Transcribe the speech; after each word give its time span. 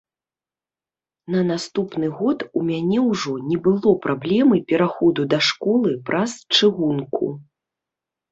На 1.33 1.41
наступны 1.49 2.07
год 2.21 2.39
у 2.59 2.63
мяне 2.69 2.99
ўжо 3.09 3.33
не 3.51 3.57
было 3.67 3.91
праблемы 4.07 4.55
пераходу 4.73 5.21
да 5.33 5.39
школы 5.51 5.89
праз 6.07 6.31
чыгунку. 6.57 7.25